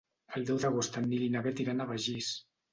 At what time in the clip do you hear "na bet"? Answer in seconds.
1.37-1.63